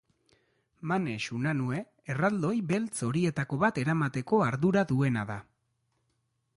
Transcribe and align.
Manex 0.91 1.19
Unanue 1.39 1.81
erraldoi 2.13 2.55
beltz 2.73 3.05
horietako 3.09 3.61
bat 3.67 3.79
eramateko 3.85 4.41
ardura 4.49 4.87
duena 4.95 5.31
da. 5.33 5.39